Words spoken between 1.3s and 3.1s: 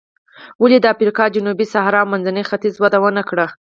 جنوبي صحرا او منځني ختیځ وده